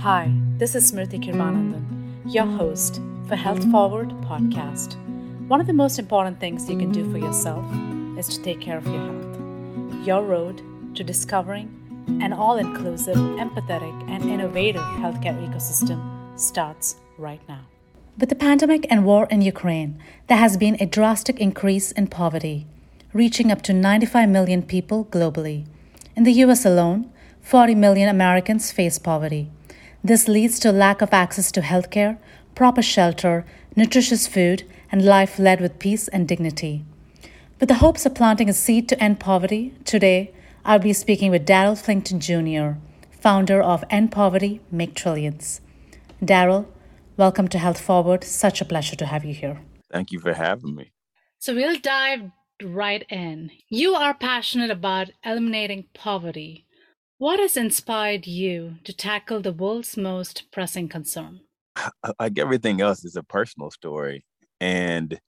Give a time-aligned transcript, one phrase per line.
[0.00, 1.84] Hi, this is Smriti Kirubanandan,
[2.24, 4.96] your host for Health Forward podcast.
[5.46, 7.66] One of the most important things you can do for yourself
[8.16, 10.06] is to take care of your health.
[10.06, 10.62] Your road
[10.94, 11.68] to discovering
[12.22, 16.00] an all inclusive, empathetic, and innovative healthcare ecosystem
[16.40, 17.60] starts right now.
[18.16, 22.66] With the pandemic and war in Ukraine, there has been a drastic increase in poverty,
[23.12, 25.66] reaching up to 95 million people globally.
[26.16, 27.12] In the US alone,
[27.42, 29.50] 40 million Americans face poverty.
[30.02, 32.16] This leads to a lack of access to healthcare,
[32.54, 33.44] proper shelter,
[33.76, 36.84] nutritious food, and life led with peace and dignity.
[37.60, 40.32] With the hopes of planting a seed to end poverty, today
[40.64, 42.78] I'll be speaking with Darryl Finkton Jr.,
[43.10, 45.60] founder of End Poverty, Make Trillions.
[46.22, 46.66] Darryl,
[47.18, 48.24] welcome to Health Forward.
[48.24, 49.60] Such a pleasure to have you here.
[49.92, 50.92] Thank you for having me.
[51.38, 52.30] So we'll dive
[52.62, 53.50] right in.
[53.68, 56.64] You are passionate about eliminating poverty.
[57.20, 61.40] What has inspired you to tackle the world's most pressing concern?
[62.18, 64.24] Like everything else, is a personal story.
[64.58, 65.20] And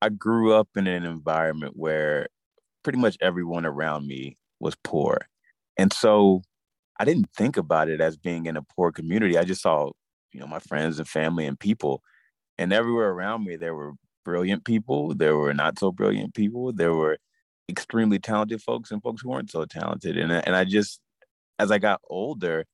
[0.00, 2.28] I grew up in an environment where
[2.84, 5.18] pretty much everyone around me was poor.
[5.76, 6.42] And so
[7.00, 9.36] I didn't think about it as being in a poor community.
[9.36, 9.90] I just saw,
[10.32, 12.00] you know, my friends and family and people.
[12.58, 16.94] And everywhere around me, there were brilliant people, there were not so brilliant people, there
[16.94, 17.18] were
[17.68, 20.16] extremely talented folks and folks who weren't so talented.
[20.16, 21.00] And, and I just,
[21.60, 22.64] as I got older,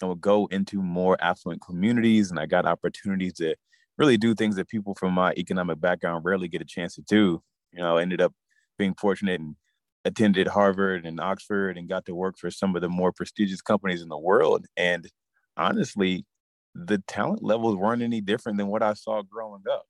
[0.00, 3.56] and would go into more affluent communities and I got opportunities to
[3.98, 7.42] really do things that people from my economic background rarely get a chance to do.
[7.72, 8.32] You know, I ended up
[8.78, 9.56] being fortunate and
[10.04, 14.02] attended Harvard and Oxford and got to work for some of the more prestigious companies
[14.02, 14.66] in the world.
[14.76, 15.08] And
[15.56, 16.26] honestly,
[16.74, 19.86] the talent levels weren't any different than what I saw growing up.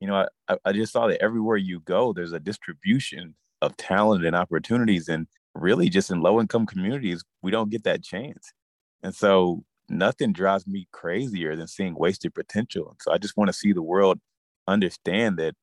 [0.00, 4.24] You know, I, I just saw that everywhere you go, there's a distribution of talent
[4.24, 5.08] and opportunities.
[5.08, 8.52] And really, just in low income communities, we don't get that chance.
[9.02, 12.96] And so, nothing drives me crazier than seeing wasted potential.
[13.00, 14.20] So, I just want to see the world
[14.68, 15.54] understand that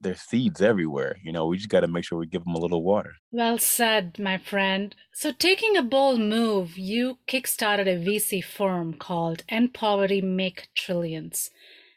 [0.00, 1.16] there's seeds everywhere.
[1.22, 3.14] You know, we just got to make sure we give them a little water.
[3.30, 4.94] Well said, my friend.
[5.12, 11.50] So, taking a bold move, you kickstarted a VC firm called End Poverty Make Trillions.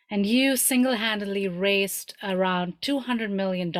[0.09, 3.71] And you single handedly raised around $200 million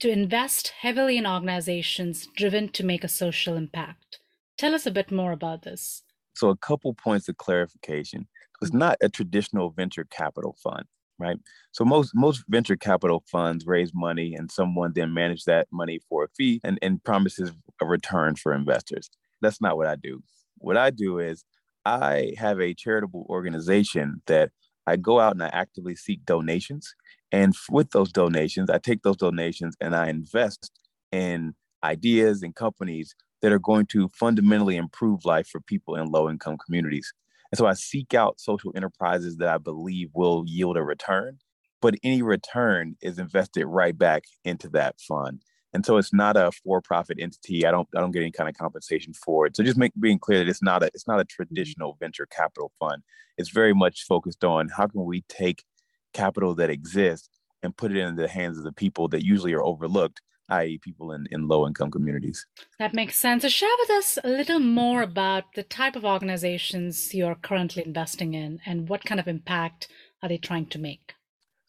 [0.00, 4.18] to invest heavily in organizations driven to make a social impact.
[4.58, 6.02] Tell us a bit more about this.
[6.34, 8.28] So, a couple points of clarification.
[8.62, 8.78] It's mm-hmm.
[8.78, 10.84] not a traditional venture capital fund
[11.20, 11.36] right?
[11.72, 16.24] So most most venture capital funds raise money and someone then manage that money for
[16.24, 19.10] a fee and, and promises a return for investors.
[19.40, 20.22] That's not what I do.
[20.58, 21.44] What I do is
[21.84, 24.50] I have a charitable organization that
[24.90, 26.94] I go out and I actively seek donations.
[27.32, 30.72] And with those donations, I take those donations and I invest
[31.12, 36.28] in ideas and companies that are going to fundamentally improve life for people in low
[36.28, 37.12] income communities.
[37.52, 41.38] And so I seek out social enterprises that I believe will yield a return,
[41.80, 45.42] but any return is invested right back into that fund.
[45.72, 47.64] And so it's not a for-profit entity.
[47.64, 49.56] I don't I don't get any kind of compensation for it.
[49.56, 51.44] So just make being clear that it's not a it's not a mm-hmm.
[51.44, 53.02] traditional venture capital fund.
[53.38, 55.64] It's very much focused on how can we take
[56.12, 57.28] capital that exists
[57.62, 60.20] and put it in the hands of the people that usually are overlooked
[60.50, 62.46] i.e., people in, in low income communities.
[62.78, 63.42] That makes sense.
[63.42, 68.34] So, share with us a little more about the type of organizations you're currently investing
[68.34, 69.88] in and what kind of impact
[70.22, 71.14] are they trying to make?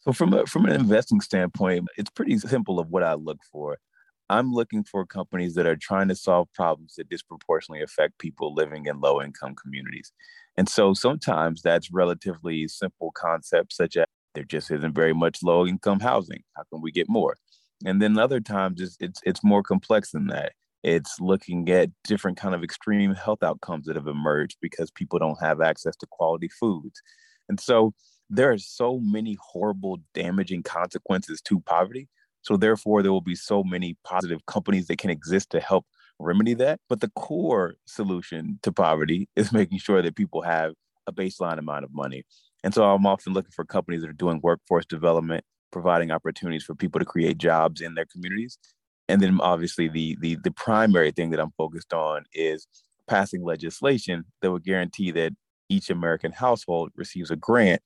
[0.00, 3.78] So, from, a, from an investing standpoint, it's pretty simple of what I look for.
[4.32, 8.86] I'm looking for companies that are trying to solve problems that disproportionately affect people living
[8.86, 10.12] in low income communities.
[10.56, 15.66] And so sometimes that's relatively simple concepts, such as there just isn't very much low
[15.66, 16.42] income housing.
[16.56, 17.36] How can we get more?
[17.84, 22.36] and then other times it's, it's it's more complex than that it's looking at different
[22.36, 26.48] kind of extreme health outcomes that have emerged because people don't have access to quality
[26.48, 27.00] foods
[27.48, 27.92] and so
[28.30, 32.08] there are so many horrible damaging consequences to poverty
[32.42, 35.86] so therefore there will be so many positive companies that can exist to help
[36.18, 36.80] remedy that.
[36.88, 40.74] But the core solution to poverty is making sure that people have
[41.06, 42.24] a baseline amount of money.
[42.64, 46.74] And so i'm often looking for companies that are doing workforce development providing opportunities for
[46.74, 48.58] people to create jobs in their communities.
[49.08, 52.68] And then obviously the the the primary thing that I'm focused on is
[53.08, 55.32] passing legislation that would guarantee that
[55.68, 57.82] each American household receives a grant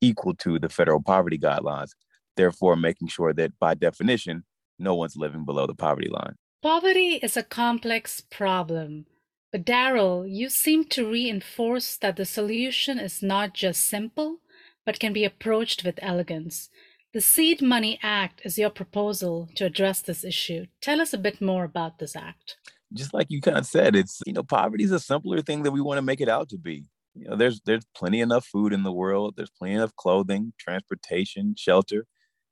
[0.00, 1.90] equal to the federal poverty guidelines,
[2.38, 4.44] therefore making sure that by definition,
[4.78, 6.36] no one's living below the poverty line.
[6.62, 9.04] Poverty is a complex problem.
[9.52, 14.38] But Darryl, you seem to reinforce that the solution is not just simple,
[14.86, 16.70] but can be approached with elegance.
[17.12, 20.66] The Seed Money Act is your proposal to address this issue.
[20.80, 22.56] Tell us a bit more about this act.
[22.92, 25.72] Just like you kind of said, it's, you know, poverty is a simpler thing that
[25.72, 26.84] we want to make it out to be.
[27.14, 29.34] You know, there's there's plenty enough food in the world.
[29.36, 32.06] There's plenty of clothing, transportation, shelter.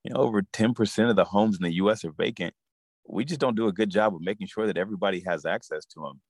[0.07, 2.55] You know, over 10% of the homes in the US are vacant.
[3.09, 6.01] We just don't do a good job of making sure that everybody has access to
[6.01, 6.21] them.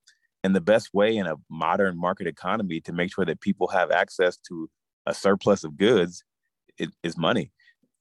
[0.43, 3.91] And the best way in a modern market economy to make sure that people have
[3.91, 4.71] access to
[5.05, 6.25] a surplus of goods
[6.79, 7.51] is, is money.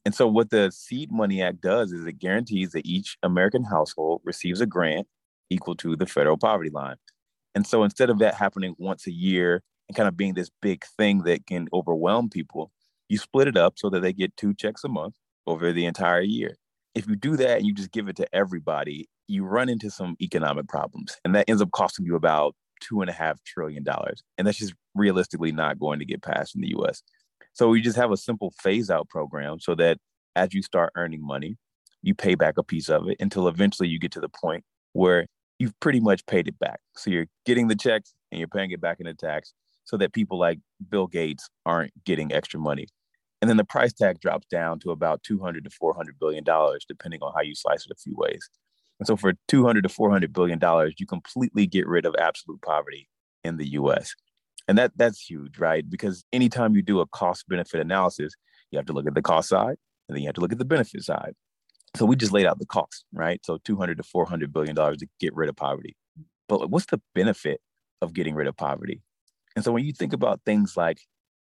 [0.06, 4.22] And so, what the Seed Money Act does is it guarantees that each American household
[4.24, 5.08] receives a grant
[5.50, 6.98] equal to the federal poverty line.
[7.54, 10.86] And so, instead of that happening once a year and kind of being this big
[10.98, 12.72] thing that can overwhelm people,
[13.10, 15.16] you split it up so that they get two checks a month
[15.48, 16.56] over the entire year.
[16.94, 20.16] If you do that and you just give it to everybody, you run into some
[20.22, 21.18] economic problems.
[21.26, 24.24] And that ends up costing you about two and a half trillion dollars.
[24.38, 27.02] And that's just realistically not going to get passed in the US.
[27.54, 29.98] So we just have a simple phase out program so that
[30.36, 31.58] as you start earning money,
[32.02, 34.64] you pay back a piece of it until eventually you get to the point
[34.94, 35.26] where
[35.60, 36.80] you've pretty much paid it back.
[36.96, 39.54] So you're getting the checks and you're paying it back in the tax
[39.86, 40.60] so that people like
[40.90, 42.88] Bill Gates aren't getting extra money.
[43.42, 47.22] And then the price tag drops down to about 200 to 400 billion dollars, depending
[47.22, 48.50] on how you slice it a few ways.
[49.00, 53.10] And so for 200 to 400 billion dollars, you completely get rid of absolute poverty
[53.44, 54.16] in the US.
[54.68, 55.88] And that that's huge, right?
[55.88, 58.34] Because anytime you do a cost benefit analysis,
[58.72, 59.78] you have to look at the cost side
[60.08, 61.34] and then you have to look at the benefit side.
[61.96, 63.40] So we just laid out the cost, right?
[63.46, 65.96] So 200 to 400 billion dollars to get rid of poverty.
[66.48, 67.62] But what's the benefit
[68.02, 69.02] of getting rid of poverty?
[69.56, 71.00] And so when you think about things like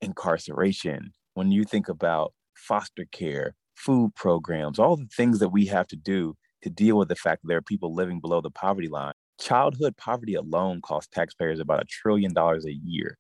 [0.02, 5.88] incarceration, when you think about foster care, food programs, all the things that we have
[5.88, 8.88] to do to deal with the fact that there are people living below the poverty
[8.88, 13.18] line, childhood poverty alone costs taxpayers about a trillion dollars a year.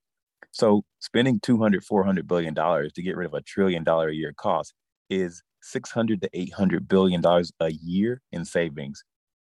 [0.51, 4.33] So spending 200, 400 billion dollars to get rid of a trillion dollar a year
[4.35, 4.73] cost
[5.09, 9.03] is 600 to 800 billion dollars a year in savings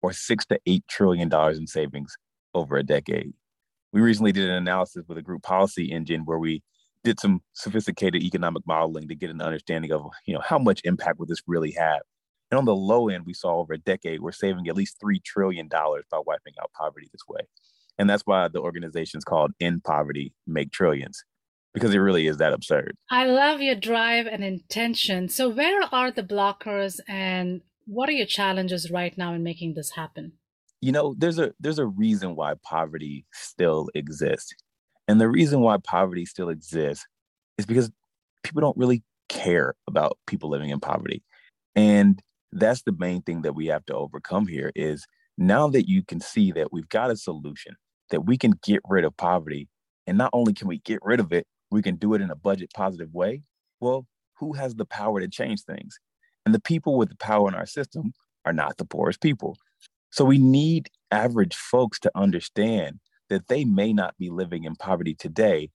[0.01, 2.15] or 6 to 8 trillion dollars in savings
[2.53, 3.33] over a decade.
[3.93, 6.63] We recently did an analysis with a group policy engine where we
[7.07, 11.19] did some sophisticated economic modeling to get an understanding of, you know, how much impact
[11.19, 12.01] would this really have?
[12.51, 15.23] And on the low end, we saw over a decade, we're saving at least $3
[15.23, 17.41] trillion by wiping out poverty this way.
[17.97, 21.23] And that's why the organization is called End Poverty, Make Trillions,
[21.73, 22.97] because it really is that absurd.
[23.09, 25.29] I love your drive and intention.
[25.29, 29.91] So, where are the blockers and what are your challenges right now in making this
[29.91, 30.33] happen?
[30.81, 34.53] You know, there's a there's a reason why poverty still exists.
[35.07, 37.05] And the reason why poverty still exists
[37.57, 37.91] is because
[38.43, 41.23] people don't really care about people living in poverty.
[41.75, 42.21] And
[42.51, 45.05] that's the main thing that we have to overcome here is
[45.37, 47.75] now that you can see that we've got a solution
[48.09, 49.67] that we can get rid of poverty
[50.05, 52.35] and not only can we get rid of it we can do it in a
[52.35, 53.41] budget positive way
[53.79, 54.05] well
[54.39, 55.99] who has the power to change things
[56.45, 58.13] and the people with the power in our system
[58.45, 59.57] are not the poorest people
[60.09, 65.13] so we need average folks to understand that they may not be living in poverty
[65.13, 65.69] today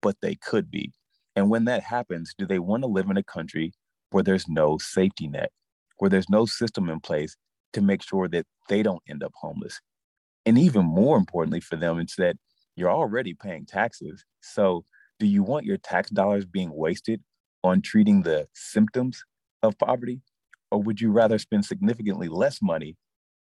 [0.00, 0.92] but they could be
[1.36, 3.72] and when that happens do they want to live in a country
[4.10, 5.50] where there's no safety net
[6.02, 7.36] where there's no system in place
[7.72, 9.80] to make sure that they don't end up homeless.
[10.44, 12.36] And even more importantly for them, it's that
[12.74, 14.24] you're already paying taxes.
[14.40, 14.84] So,
[15.20, 17.22] do you want your tax dollars being wasted
[17.62, 19.22] on treating the symptoms
[19.62, 20.22] of poverty?
[20.72, 22.96] Or would you rather spend significantly less money,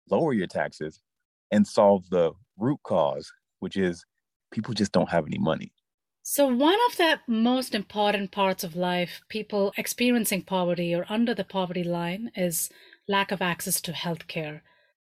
[0.09, 0.99] lower your taxes,
[1.51, 4.05] and solve the root cause, which is
[4.51, 5.71] people just don't have any money?
[6.29, 11.45] So, one of the most important parts of life, people experiencing poverty or under the
[11.45, 12.69] poverty line, is
[13.07, 14.59] lack of access to healthcare.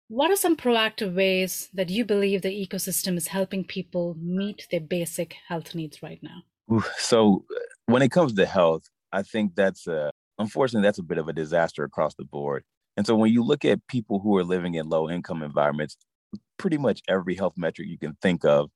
[0.07, 4.79] What are some proactive ways that you believe the ecosystem is helping people meet their
[4.79, 6.43] basic health needs right now?
[6.97, 11.17] So, uh, when it comes to health, I think that's a, unfortunately, that's a bit
[11.17, 12.63] of a disaster across the board.
[12.95, 15.97] And so, when you look at people who are living in low income environments,
[16.57, 18.69] pretty much every health metric you can think of,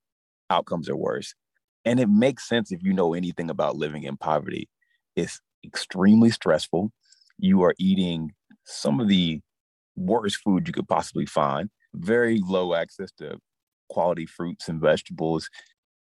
[0.49, 1.35] outcomes are worse.
[1.85, 4.69] And it makes sense if you know anything about living in poverty.
[5.15, 6.91] It's extremely stressful.
[7.37, 8.31] You are eating
[8.65, 9.41] some of the
[9.95, 13.37] worst food you could possibly find, very low access to
[13.89, 15.49] quality fruits and vegetables.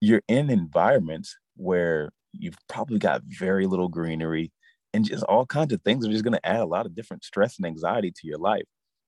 [0.01, 4.51] You're in environments where you've probably got very little greenery
[4.94, 7.24] and just all kinds of things are just going to add a lot of different
[7.24, 8.66] stress and anxiety to your life.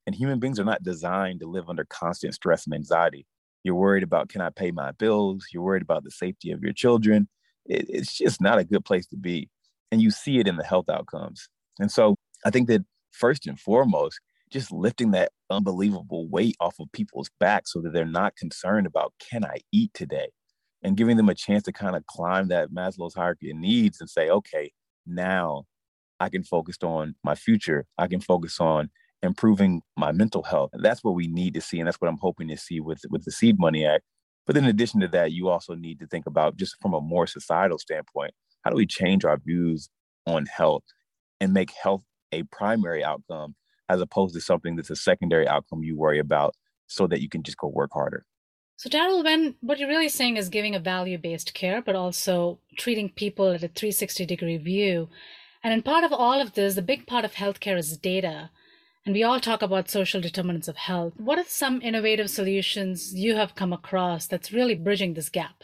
[0.10, 3.28] And human beings are not designed to live under constant stress and anxiety.
[3.64, 5.46] You're worried about can I pay my bills?
[5.54, 7.28] You're worried about the safety of your children.
[7.68, 9.50] It, it's just not a good place to be.
[9.92, 11.48] And you see it in the health outcomes.
[11.80, 16.92] And so I think that first and foremost, just lifting that unbelievable weight off of
[16.92, 20.30] people's backs so that they're not concerned about can I eat today?
[20.82, 24.10] And giving them a chance to kind of climb that Maslow's hierarchy of needs and
[24.10, 24.72] say, okay,
[25.06, 25.66] now
[26.20, 27.86] I can focus on my future.
[28.00, 28.90] I can focus on
[29.22, 30.72] improving my mental health.
[30.74, 31.80] And that's what we need to see.
[31.80, 34.04] And that's what I'm hoping to see with, with the Seed Money Act.
[34.46, 37.28] But in addition to that, you also need to think about just from a more
[37.28, 38.34] societal standpoint,
[38.64, 39.90] how do we change our views
[40.26, 40.84] on health
[41.40, 43.56] and make health a primary outcome
[43.90, 46.56] as opposed to something that's a secondary outcome you worry about
[46.88, 48.26] so that you can just go work harder.
[48.78, 52.60] So, Darryl, when what you're really saying is giving a value based care, but also
[52.78, 55.10] treating people at a 360 degree view.
[55.64, 58.52] And in part of all of this, the big part of healthcare is data.
[59.06, 61.14] And we all talk about social determinants of health.
[61.18, 65.64] What are some innovative solutions you have come across that's really bridging this gap?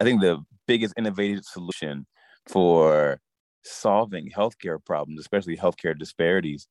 [0.00, 2.06] I think the biggest innovative solution
[2.48, 3.20] for
[3.64, 6.68] solving healthcare problems, especially healthcare disparities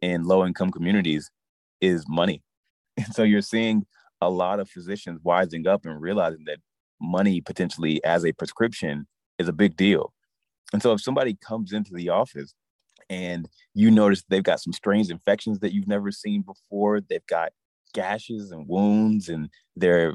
[0.00, 1.30] in low income communities,
[1.80, 2.42] is money.
[2.96, 3.86] And so you're seeing
[4.20, 6.58] a lot of physicians wising up and realizing that
[7.00, 9.06] money potentially as a prescription
[9.38, 10.12] is a big deal.
[10.72, 12.54] And so if somebody comes into the office
[13.10, 17.52] and you notice they've got some strange infections that you've never seen before, they've got
[17.94, 20.14] gashes and wounds and they're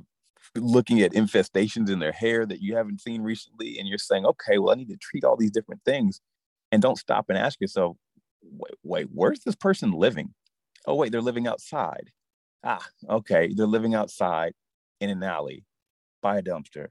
[0.56, 4.58] looking at infestations in their hair that you haven't seen recently and you're saying okay
[4.58, 6.22] well i need to treat all these different things.
[6.72, 7.98] And don't stop and ask yourself
[8.42, 10.34] wait, wait where's this person living?
[10.86, 12.12] Oh wait they're living outside.
[12.64, 14.54] Ah okay they're living outside
[15.00, 15.66] in an alley
[16.22, 16.88] by a dumpster.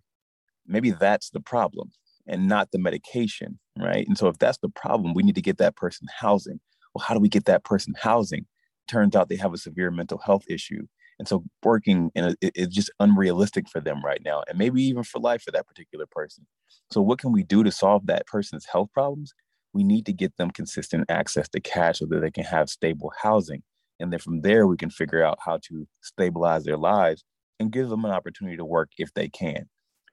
[0.67, 1.91] Maybe that's the problem
[2.27, 5.59] and not the medication right and so if that's the problem we need to get
[5.59, 6.61] that person housing
[6.95, 8.47] well how do we get that person housing
[8.89, 10.87] turns out they have a severe mental health issue
[11.23, 14.83] and so working in a, it, it's just unrealistic for them right now, and maybe
[14.83, 16.49] even for life for that particular person.
[16.91, 19.33] So what can we do to solve that person's health problems?
[19.73, 23.13] We need to get them consistent access to cash so that they can have stable
[23.23, 23.63] housing.
[24.01, 27.23] And then from there, we can figure out how to stabilize their lives
[27.61, 29.69] and give them an opportunity to work if they can.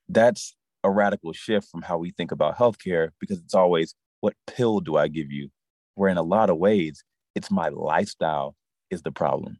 [0.08, 4.80] That's a radical shift from how we think about healthcare because it's always, what pill
[4.80, 5.50] do I give you?
[5.96, 7.04] Where in a lot of ways,
[7.36, 8.56] it's my lifestyle
[8.90, 9.60] is the problem.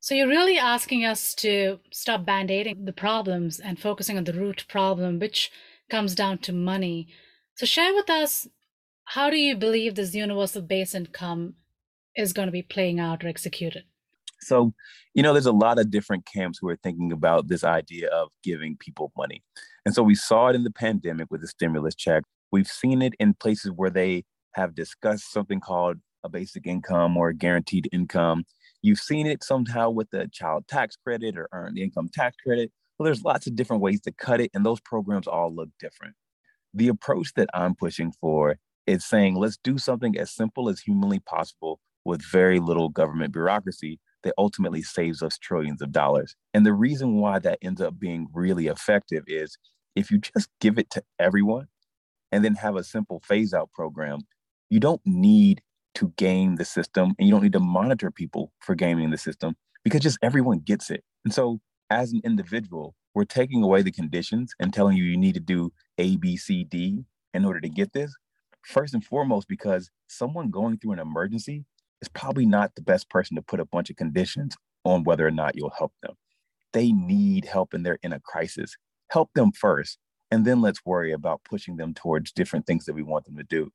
[0.00, 4.32] So you're really asking us to stop band aiding the problems and focusing on the
[4.32, 5.50] root problem, which
[5.90, 7.08] comes down to money.
[7.56, 8.46] So share with us
[9.04, 11.54] how do you believe this universal base income
[12.14, 13.84] is going to be playing out or executed?
[14.40, 14.72] So,
[15.14, 18.28] you know, there's a lot of different camps who are thinking about this idea of
[18.42, 19.42] giving people money.
[19.84, 22.24] And so we saw it in the pandemic with the stimulus check.
[22.52, 27.28] We've seen it in places where they have discussed something called a basic income or
[27.28, 28.44] a guaranteed income.
[28.82, 32.70] You've seen it somehow with the child tax credit or earned income tax credit.
[32.98, 36.14] Well, there's lots of different ways to cut it, and those programs all look different.
[36.74, 41.20] The approach that I'm pushing for is saying let's do something as simple as humanly
[41.20, 46.34] possible with very little government bureaucracy that ultimately saves us trillions of dollars.
[46.52, 49.56] And the reason why that ends up being really effective is
[49.94, 51.66] if you just give it to everyone
[52.32, 54.20] and then have a simple phase out program,
[54.70, 55.62] you don't need
[55.94, 59.56] to game the system and you don't need to monitor people for gaming the system
[59.82, 61.02] because just everyone gets it.
[61.24, 61.60] And so
[61.90, 65.72] as an individual, we're taking away the conditions and telling you you need to do
[65.96, 68.14] A, B, C, D in order to get this.
[68.64, 71.64] First and foremost, because someone going through an emergency
[72.02, 75.30] is probably not the best person to put a bunch of conditions on whether or
[75.30, 76.14] not you'll help them.
[76.72, 78.76] They need help and they're in a crisis.
[79.10, 79.98] Help them first,
[80.30, 83.44] and then let's worry about pushing them towards different things that we want them to
[83.44, 83.70] do.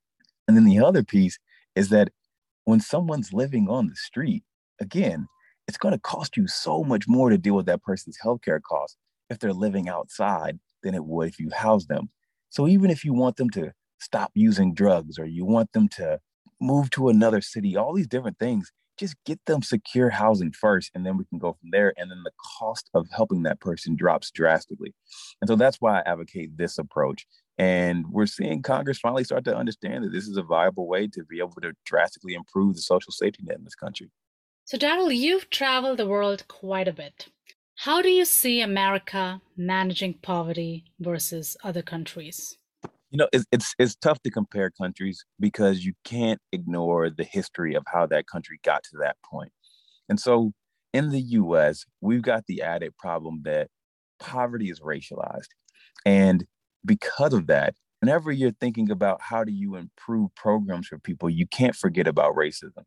[0.48, 1.40] And then the other piece
[1.76, 2.10] is that
[2.66, 4.44] when someone's living on the street,
[4.80, 5.28] again,
[5.68, 8.98] it's going to cost you so much more to deal with that person's healthcare costs
[9.30, 12.10] if they're living outside than it would if you house them.
[12.50, 16.20] So even if you want them to stop using drugs or you want them to
[16.64, 21.06] move to another city, all these different things, just get them secure housing first and
[21.06, 24.30] then we can go from there and then the cost of helping that person drops
[24.30, 24.94] drastically
[25.42, 27.26] and so that's why i advocate this approach
[27.58, 31.24] and we're seeing Congress finally start to understand that this is a viable way to
[31.24, 34.10] be able to drastically improve the social safety net in this country.
[34.66, 37.28] So, Darryl, you've traveled the world quite a bit.
[37.76, 42.58] How do you see America managing poverty versus other countries?
[43.14, 47.76] You know, it's, it's, it's tough to compare countries because you can't ignore the history
[47.76, 49.54] of how that country got to that point.
[50.10, 50.52] And so,
[50.94, 53.70] in the U.S., we've got the added problem that
[54.20, 55.50] poverty is racialized,
[56.06, 56.46] and
[56.86, 61.48] because of that, whenever you're thinking about how do you improve programs for people, you
[61.48, 62.84] can't forget about racism.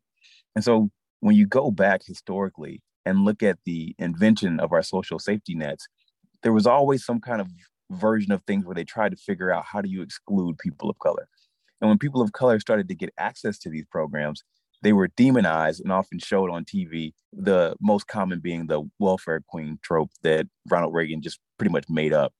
[0.55, 0.89] And so
[1.21, 5.87] when you go back historically and look at the invention of our social safety nets,
[6.43, 7.47] there was always some kind of
[7.91, 10.99] version of things where they tried to figure out how do you exclude people of
[10.99, 11.27] color.
[11.81, 14.43] And when people of color started to get access to these programs,
[14.81, 19.79] they were demonized and often showed on TV, the most common being the welfare queen
[19.81, 22.33] trope that Ronald Reagan just pretty much made up.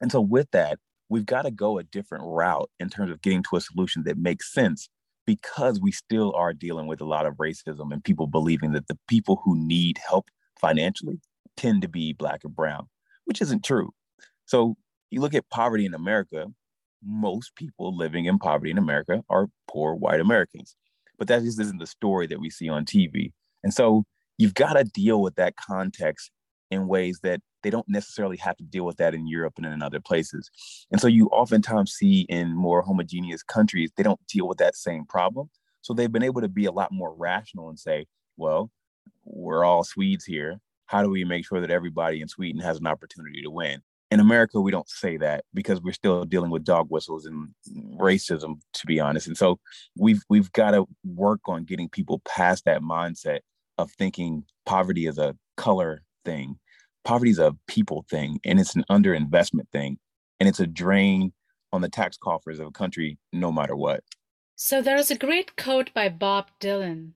[0.00, 3.44] And so, with that, we've got to go a different route in terms of getting
[3.44, 4.88] to a solution that makes sense
[5.26, 8.98] because we still are dealing with a lot of racism and people believing that the
[9.08, 10.26] people who need help
[10.60, 11.20] financially
[11.56, 12.88] tend to be black or brown
[13.26, 13.92] which isn't true.
[14.46, 14.76] So
[15.10, 16.46] you look at poverty in America,
[17.02, 20.76] most people living in poverty in America are poor white Americans.
[21.18, 23.32] But that just isn't the story that we see on TV.
[23.62, 24.04] And so
[24.38, 26.30] you've got to deal with that context
[26.70, 29.82] in ways that they don't necessarily have to deal with that in Europe and in
[29.82, 30.50] other places.
[30.90, 35.04] And so you oftentimes see in more homogeneous countries, they don't deal with that same
[35.04, 35.50] problem.
[35.82, 38.70] So they've been able to be a lot more rational and say, well,
[39.24, 40.58] we're all Swedes here.
[40.86, 43.80] How do we make sure that everybody in Sweden has an opportunity to win?
[44.10, 47.48] In America, we don't say that because we're still dealing with dog whistles and
[47.98, 49.26] racism, to be honest.
[49.26, 49.58] And so
[49.96, 53.40] we've we've got to work on getting people past that mindset
[53.78, 56.58] of thinking poverty is a color thing.
[57.04, 59.98] Poverty is a people thing, and it's an underinvestment thing,
[60.38, 61.32] and it's a drain
[61.72, 64.02] on the tax coffers of a country, no matter what.
[64.54, 67.12] So there is a great quote by Bob Dylan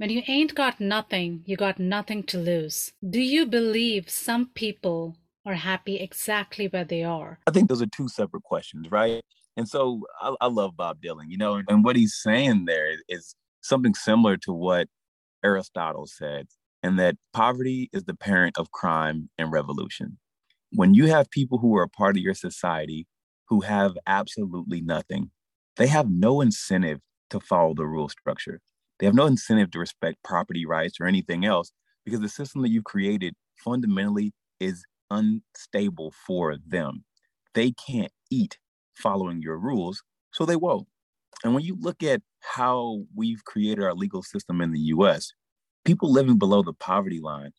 [0.00, 2.90] when you ain't got nothing, you got nothing to lose.
[3.06, 5.14] Do you believe some people
[5.46, 7.38] are happy exactly where they are?
[7.46, 9.22] I think those are two separate questions, right?
[9.56, 13.34] And so I, I love Bob Dylan, you know, and what he's saying there is
[13.60, 14.88] something similar to what
[15.44, 16.48] Aristotle said,
[16.82, 20.18] and that poverty is the parent of crime and revolution.
[20.72, 23.06] When you have people who are a part of your society
[23.48, 25.30] who have absolutely nothing,
[25.76, 28.60] they have no incentive to follow the rule structure.
[28.98, 31.72] They have no incentive to respect property rights or anything else
[32.04, 37.04] because the system that you've created fundamentally is unstable for them.
[37.54, 38.58] They can't eat
[38.94, 40.02] following your rules,
[40.32, 40.88] so they won't.
[41.42, 45.32] And when you look at how we've created our legal system in the US,
[45.84, 47.52] people living below the poverty line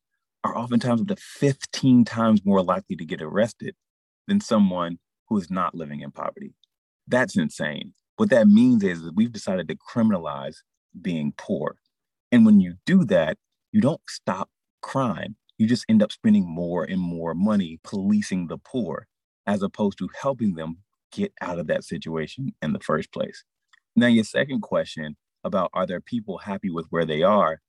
[0.43, 3.75] are oftentimes up to 15 times more likely to get arrested
[4.27, 6.53] than someone who is not living in poverty.
[7.07, 7.93] That's insane.
[8.17, 10.57] What that means is that we've decided to criminalize
[10.99, 11.75] being poor.
[12.31, 13.37] And when you do that,
[13.71, 14.49] you don't stop
[14.81, 15.35] crime.
[15.61, 19.05] You just end up spending more and more money policing the poor
[19.45, 20.77] as opposed to helping them
[21.11, 23.43] get out of that situation in the first place.
[23.95, 27.61] Now, your second question about are there people happy with where they are?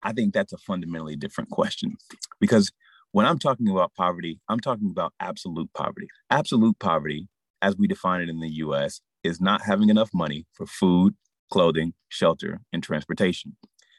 [0.00, 1.96] I think that's a fundamentally different question
[2.38, 2.70] because
[3.10, 6.06] when I'm talking about poverty, I'm talking about absolute poverty.
[6.30, 7.26] Absolute poverty,
[7.60, 11.16] as we define it in the US, is not having enough money for food,
[11.52, 13.56] clothing, shelter, and transportation.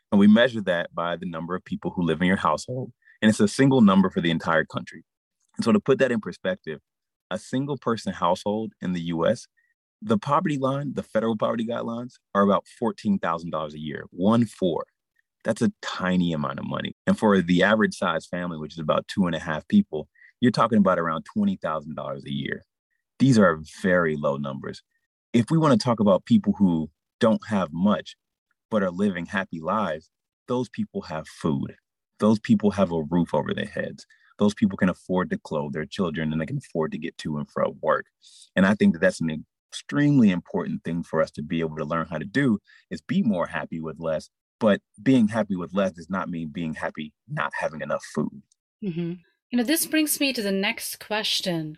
[0.09, 2.93] And we measure that by the number of people who live in your household.
[3.21, 5.03] And it's a single number for the entire country.
[5.57, 6.79] And so to put that in perspective,
[7.29, 9.47] a single person household in the US,
[10.01, 14.85] the poverty line, the federal poverty guidelines are about $14,000 a year, one four.
[15.43, 16.95] That's a tiny amount of money.
[17.07, 20.07] And for the average size family, which is about two and a half people,
[20.39, 22.63] you're talking about around $20,000 a year.
[23.19, 24.81] These are very low numbers.
[25.33, 28.15] If we want to talk about people who don't have much
[28.69, 30.09] but are living happy lives,
[30.47, 31.75] those people have food.
[32.21, 34.05] Those people have a roof over their heads.
[34.39, 37.37] Those people can afford to clothe their children and they can afford to get to
[37.37, 38.05] and from work.
[38.55, 41.83] And I think that that's an extremely important thing for us to be able to
[41.83, 44.29] learn how to do is be more happy with less.
[44.59, 48.41] But being happy with less does not mean being happy not having enough food.
[48.83, 49.13] Mm-hmm.
[49.49, 51.77] You know, this brings me to the next question.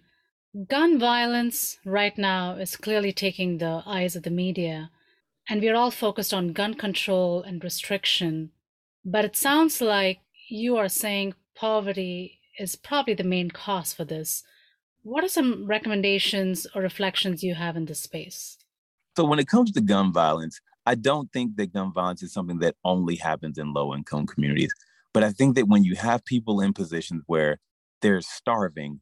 [0.68, 4.92] Gun violence right now is clearly taking the eyes of the media
[5.50, 8.52] and we're all focused on gun control and restriction.
[9.04, 10.20] But it sounds like
[10.54, 14.44] you are saying poverty is probably the main cause for this.
[15.02, 18.58] What are some recommendations or reflections you have in this space?
[19.18, 22.60] So, when it comes to gun violence, I don't think that gun violence is something
[22.60, 24.74] that only happens in low income communities.
[25.14, 27.60] But I think that when you have people in positions where
[28.02, 29.02] they're starving,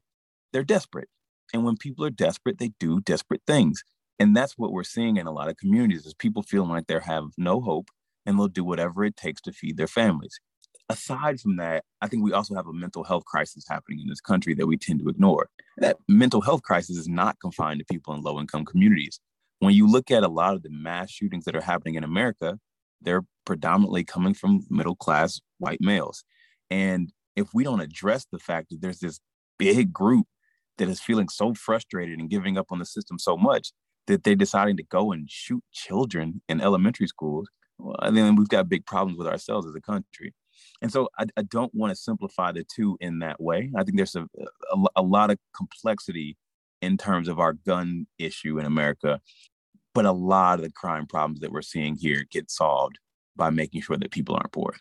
[0.52, 1.08] they're desperate.
[1.52, 3.82] And when people are desperate, they do desperate things.
[4.18, 6.98] And that's what we're seeing in a lot of communities is people feeling like they
[7.00, 7.88] have no hope
[8.24, 10.38] and they'll do whatever it takes to feed their families.
[10.92, 14.20] Aside from that, I think we also have a mental health crisis happening in this
[14.20, 15.48] country that we tend to ignore.
[15.78, 19.20] That mental health crisis is not confined to people in low income communities.
[19.60, 22.58] When you look at a lot of the mass shootings that are happening in America,
[23.00, 26.24] they're predominantly coming from middle class white males.
[26.70, 29.20] And if we don't address the fact that there's this
[29.58, 30.26] big group
[30.78, 33.72] that is feeling so frustrated and giving up on the system so much,
[34.06, 38.68] that they're deciding to go and shoot children in elementary schools, well, then we've got
[38.68, 40.34] big problems with ourselves as a country.
[40.80, 43.70] And so I, I don't want to simplify the two in that way.
[43.76, 44.26] I think there's a,
[44.72, 46.36] a, a lot of complexity
[46.80, 49.20] in terms of our gun issue in America,
[49.94, 52.98] but a lot of the crime problems that we're seeing here get solved
[53.36, 54.74] by making sure that people aren't poor.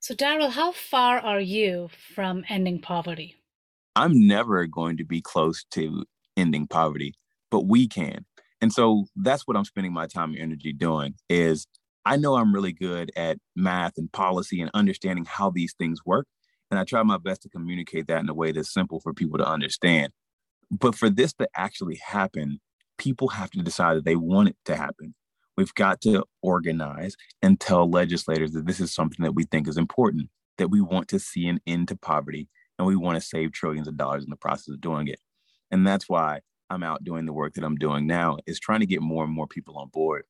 [0.00, 3.36] So, Darryl, how far are you from ending poverty?
[3.96, 6.04] I'm never going to be close to
[6.36, 7.14] ending poverty,
[7.50, 8.24] but we can.
[8.60, 11.66] And so that's what I'm spending my time and energy doing is
[12.06, 16.26] I know I'm really good at math and policy and understanding how these things work.
[16.70, 19.38] And I try my best to communicate that in a way that's simple for people
[19.38, 20.12] to understand.
[20.70, 22.58] But for this to actually happen,
[22.98, 25.14] people have to decide that they want it to happen.
[25.56, 29.78] We've got to organize and tell legislators that this is something that we think is
[29.78, 33.52] important, that we want to see an end to poverty and we want to save
[33.52, 35.20] trillions of dollars in the process of doing it.
[35.70, 36.40] And that's why
[36.70, 39.32] I'm out doing the work that I'm doing now is trying to get more and
[39.32, 40.24] more people on board.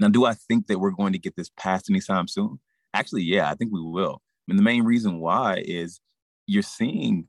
[0.00, 2.58] Now, do I think that we're going to get this passed anytime soon?
[2.94, 4.22] Actually, yeah, I think we will.
[4.48, 6.00] And the main reason why is
[6.46, 7.28] you're seeing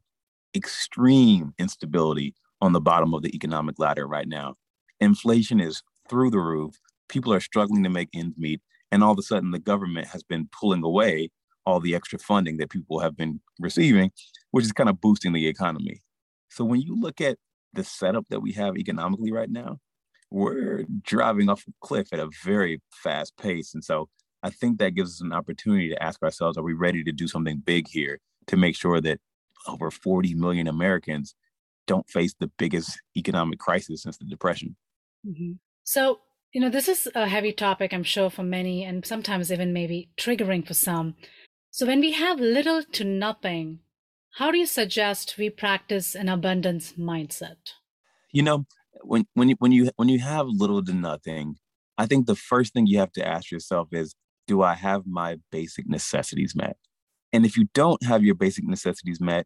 [0.56, 4.56] extreme instability on the bottom of the economic ladder right now.
[5.00, 6.76] Inflation is through the roof.
[7.10, 8.62] People are struggling to make ends meet.
[8.92, 11.30] And all of a sudden, the government has been pulling away
[11.66, 14.12] all the extra funding that people have been receiving,
[14.52, 16.02] which is kind of boosting the economy.
[16.50, 17.38] So when you look at
[17.74, 19.80] the setup that we have economically right now,
[20.32, 23.74] we're driving off a cliff at a very fast pace.
[23.74, 24.10] And so
[24.42, 27.28] I think that gives us an opportunity to ask ourselves, are we ready to do
[27.28, 29.20] something big here to make sure that
[29.68, 31.36] over 40 million Americans
[31.86, 34.76] don't face the biggest economic crisis since the Depression?
[35.28, 35.54] Mm-hmm.
[35.84, 36.20] So,
[36.54, 40.10] you know, this is a heavy topic, I'm sure, for many, and sometimes even maybe
[40.18, 41.16] triggering for some.
[41.70, 43.80] So, when we have little to nothing,
[44.36, 47.74] how do you suggest we practice an abundance mindset?
[48.32, 48.66] You know,
[49.04, 51.56] when when you when you when you have little to nothing,
[51.98, 54.16] I think the first thing you have to ask yourself is,
[54.48, 56.78] do I have my basic necessities met?
[57.34, 59.46] And if you don't have your basic necessities met,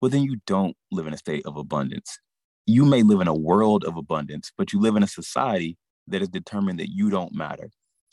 [0.00, 2.18] well, then you don't live in a state of abundance.
[2.66, 6.22] You may live in a world of abundance, but you live in a society that
[6.22, 7.70] is determined that you don't matter.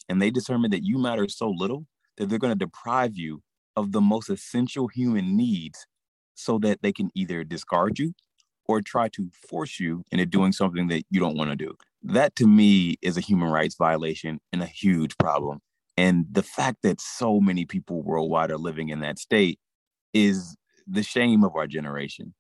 [0.10, 1.86] And they determine that you matter so little
[2.17, 3.41] that they're going to deprive you
[3.76, 5.86] of the most essential human needs
[6.34, 8.13] so that they can either discard you
[8.67, 11.75] or try to force you into doing something that you don't want to do.
[12.04, 15.60] That to me is a human rights violation and a huge problem.
[15.97, 19.60] And the fact that so many people worldwide are living in that state
[20.13, 20.56] is
[20.88, 22.34] the shame of our generation.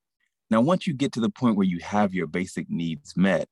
[0.49, 3.47] Now, once you get to the point where you have your basic needs met,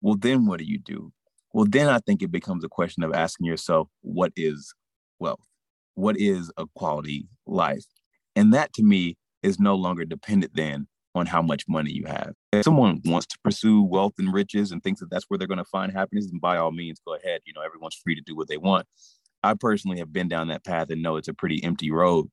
[0.00, 1.12] well, then what do you do?
[1.52, 4.74] Well, then I think it becomes a question of asking yourself, what is
[5.18, 5.46] wealth?
[5.94, 7.86] What is a quality life?
[8.36, 12.32] And that to me is no longer dependent then on how much money you have.
[12.52, 15.58] If someone wants to pursue wealth and riches and thinks that that's where they're going
[15.58, 17.40] to find happiness, then by all means, go ahead.
[17.44, 18.86] You know, everyone's free to do what they want.
[19.42, 22.28] I personally have been down that path and know it's a pretty empty road.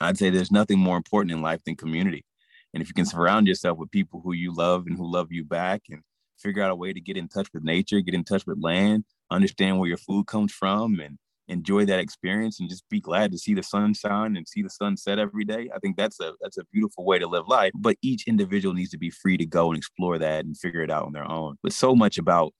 [0.00, 2.24] I'd say there's nothing more important in life than community.
[2.72, 5.44] And if you can surround yourself with people who you love and who love you
[5.44, 6.02] back and
[6.38, 9.04] figure out a way to get in touch with nature, get in touch with land,
[9.30, 11.18] understand where your food comes from and
[11.48, 15.18] enjoy that experience and just be glad to see the sunshine and see the sunset
[15.18, 15.68] every day.
[15.74, 17.72] I think that's a that's a beautiful way to live life.
[17.74, 20.90] But each individual needs to be free to go and explore that and figure it
[20.90, 21.56] out on their own.
[21.62, 22.54] But so much about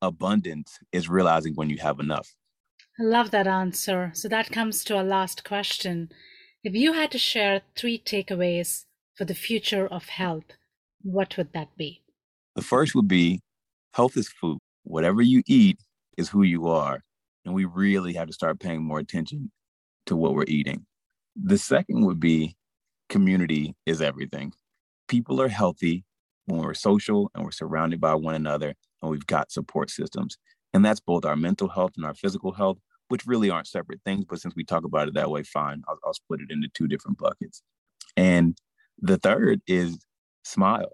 [0.00, 2.34] abundance is realizing when you have enough.
[2.98, 4.10] I love that answer.
[4.14, 6.10] So that comes to our last question.
[6.64, 10.44] If you had to share three takeaways for the future of health,
[11.02, 12.02] what would that be?
[12.56, 13.40] The first would be
[13.92, 14.58] health is food.
[14.82, 15.78] Whatever you eat
[16.16, 17.02] is who you are.
[17.48, 19.50] And we really have to start paying more attention
[20.04, 20.84] to what we're eating.
[21.34, 22.58] The second would be
[23.08, 24.52] community is everything.
[25.08, 26.04] People are healthy
[26.44, 30.36] when we're social and we're surrounded by one another and we've got support systems.
[30.74, 32.76] And that's both our mental health and our physical health,
[33.08, 34.26] which really aren't separate things.
[34.26, 36.86] But since we talk about it that way, fine, I'll, I'll split it into two
[36.86, 37.62] different buckets.
[38.14, 38.58] And
[39.00, 40.04] the third is
[40.44, 40.92] smile,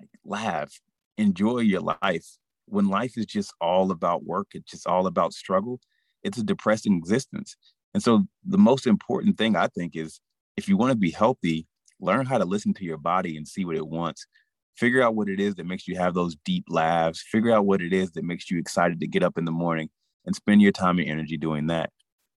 [0.00, 0.72] like, laugh,
[1.18, 2.38] enjoy your life.
[2.72, 5.78] When life is just all about work, it's just all about struggle,
[6.22, 7.54] it's a depressing existence.
[7.92, 10.20] And so the most important thing I think is
[10.56, 11.66] if you want to be healthy,
[12.00, 14.26] learn how to listen to your body and see what it wants.
[14.74, 17.22] Figure out what it is that makes you have those deep laughs.
[17.30, 19.90] Figure out what it is that makes you excited to get up in the morning
[20.24, 21.90] and spend your time and energy doing that.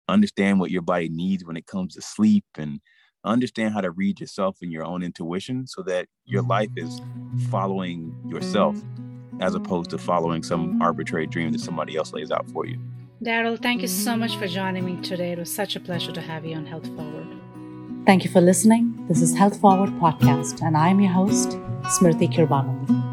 [0.10, 2.80] Understand what your body needs when it comes to sleep and
[3.24, 7.42] understand how to read yourself and your own intuition so that your life is mm.
[7.52, 8.82] following yourself
[9.40, 12.80] as opposed to following some arbitrary dream that somebody else lays out for you.
[13.24, 15.32] Darryl, thank you so much for joining me today.
[15.32, 17.28] It was such a pleasure to have you on Health Forward.
[18.06, 19.06] Thank you for listening.
[19.08, 21.52] This is Health Forward Podcast, and I'm your host,
[21.84, 23.13] Smriti Kirbanandi.